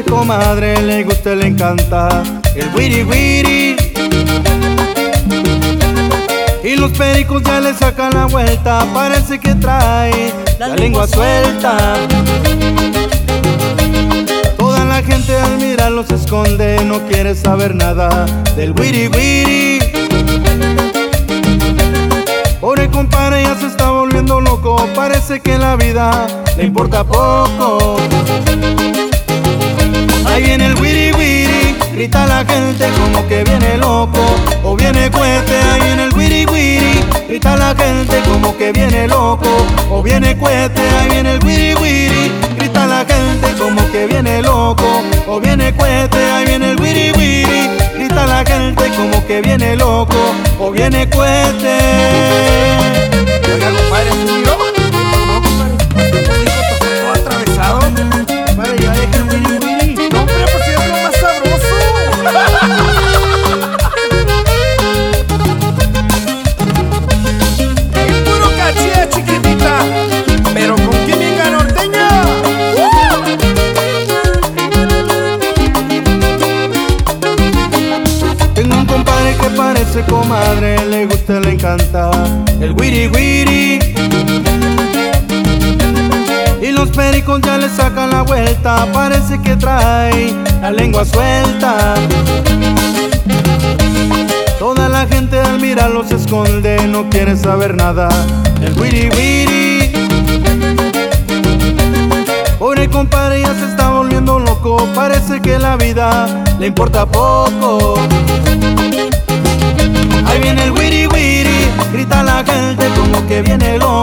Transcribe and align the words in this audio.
comadre 0.00 0.80
le 0.80 1.04
gusta, 1.04 1.34
le 1.34 1.48
encanta 1.48 2.22
el 2.54 2.68
wiri 2.74 3.02
wiri. 3.04 3.76
Y 6.64 6.76
los 6.76 6.92
pericos 6.92 7.42
ya 7.42 7.60
le 7.60 7.74
sacan 7.74 8.14
la 8.14 8.24
vuelta, 8.24 8.86
parece 8.94 9.38
que 9.38 9.54
trae 9.54 10.32
la, 10.58 10.68
lengua 10.76 11.06
suelta. 11.06 11.96
Toda 14.56 14.84
la 14.86 15.02
gente 15.02 15.36
al 15.36 15.58
mirarlo 15.58 16.04
se 16.04 16.14
esconde, 16.14 16.82
no 16.84 17.00
quiere 17.08 17.34
saber 17.34 17.74
nada 17.74 18.24
del 18.56 18.72
wiri 18.72 19.08
wiri. 19.08 19.78
Pobre 22.60 22.88
compadre 22.88 23.42
ya 23.42 23.54
se 23.56 23.66
está 23.66 23.90
volviendo 23.90 24.40
loco, 24.40 24.88
parece 24.94 25.40
que 25.40 25.58
la 25.58 25.76
vida 25.76 26.26
le 26.56 26.64
importa 26.64 27.04
poco. 27.04 27.98
Grita 32.02 32.26
la 32.26 32.44
gente 32.44 32.88
como 32.98 33.28
que 33.28 33.44
viene 33.44 33.76
loco 33.76 34.18
o 34.64 34.74
viene 34.74 35.08
cuete. 35.08 35.56
Ahí 35.70 35.82
viene 35.82 36.04
el 36.06 36.14
wiri 36.16 36.46
wiri, 36.46 37.00
grita 37.28 37.56
la 37.56 37.76
gente 37.76 38.20
como 38.28 38.56
que 38.56 38.72
viene 38.72 39.06
loco 39.06 39.48
o 39.88 40.02
viene 40.02 40.36
cuete. 40.36 40.80
Ahí 40.80 41.10
viene 41.10 41.34
el 41.34 41.44
wiri 41.44 41.74
wiri, 41.76 42.32
grita 42.58 42.86
la 42.86 43.04
gente 43.06 43.52
como 43.56 43.88
que 43.92 44.08
viene 44.08 44.42
loco 44.42 45.00
o 45.28 45.38
viene 45.38 45.72
cuete. 45.74 46.18
Ahí 46.32 46.44
viene 46.44 46.72
el 46.72 46.80
wiri 46.80 47.12
wiri, 47.12 47.70
grita 47.94 48.26
la 48.26 48.44
gente 48.44 48.82
como 48.96 49.24
que 49.24 49.40
viene 49.40 49.76
loco 49.76 50.16
o 50.58 50.72
viene 50.72 51.08
cuete. 51.08 52.31
Comadre, 80.00 80.86
le 80.86 81.04
gusta, 81.04 81.38
le 81.40 81.52
encanta 81.52 82.10
el 82.60 82.72
wiri 82.72 83.08
wiri. 83.08 83.78
Y 86.62 86.72
los 86.72 86.88
pericos 86.90 87.42
ya 87.42 87.58
le 87.58 87.68
sacan 87.68 88.10
la 88.10 88.22
vuelta, 88.22 88.86
parece 88.92 89.40
que 89.42 89.54
trae 89.56 90.32
la 90.62 90.70
lengua 90.70 91.04
suelta. 91.04 91.94
Toda 94.58 94.88
la 94.88 95.06
gente 95.06 95.38
al 95.38 95.60
mirarlo 95.60 96.04
se 96.04 96.14
esconde, 96.14 96.86
no 96.86 97.10
quiere 97.10 97.36
saber 97.36 97.74
nada 97.74 98.08
del 98.60 98.78
wiri 98.80 99.10
wiri. 99.10 99.92
Pobre 102.58 102.88
compadre 102.88 103.42
ya 103.42 103.54
se 103.54 103.66
está 103.66 103.90
volviendo 103.90 104.38
loco, 104.38 104.88
parece 104.94 105.40
que 105.42 105.58
la 105.58 105.76
vida 105.76 106.26
le 106.58 106.68
importa 106.68 107.04
poco. 107.04 107.96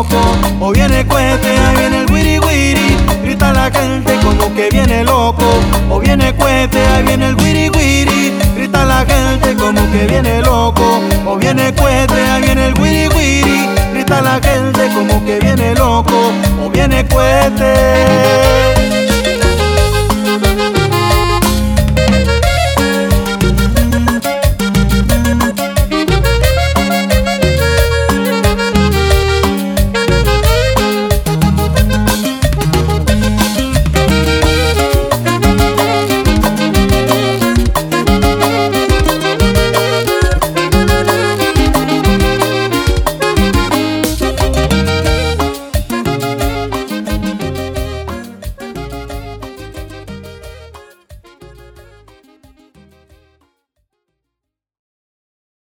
Loco 0.10 0.66
o 0.66 0.72
viene 0.72 1.06
cuete. 1.06 1.48
Ahí 1.48 1.76
viene 1.78 2.02
el 2.02 2.12
wiri 2.12 2.40
wiri, 2.40 2.98
grita 3.24 3.54
la 3.54 3.72
gente 3.72 4.18
como 4.24 4.54
que 4.54 4.70
viene 4.70 5.04
loco 5.04 5.46
o 5.90 6.00
viene 6.00 6.34
cuete. 6.34 6.80
Ahí 6.88 7.04
viene 7.04 7.30
el 7.30 7.36
wiri 7.36 7.70
wiri, 7.70 8.34
grita 8.56 8.86
la 8.86 9.06
gente 9.06 9.56
como 9.56 9.82
que 9.92 10.06
viene 10.08 10.42
loco 10.42 11.00
o 11.26 11.36
viene 11.38 11.74
cuete. 11.74 12.14
Ahí 12.14 12.42
viene 12.42 12.68
el 12.68 12.80
wiri 12.80 13.08
wiri, 13.16 13.70
grita 13.94 14.22
la 14.22 14.40
gente 14.42 14.90
como 14.94 15.24
que 15.26 15.40
viene 15.40 15.76
loco 15.76 16.32
o 16.66 16.70
viene 16.70 17.06
cuete. 17.06 18.49